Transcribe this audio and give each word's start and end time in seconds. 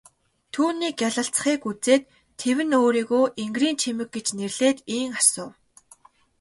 Түүний 0.53 0.93
гялалзахыг 0.99 1.61
үзээд 1.69 2.03
тэвнэ 2.39 2.75
өөрийгөө 2.85 3.25
энгэрийн 3.43 3.77
чимэг 3.81 4.09
гэж 4.15 4.27
нэрлээд 4.37 4.77
ийн 4.95 5.11
асуув. 5.19 5.53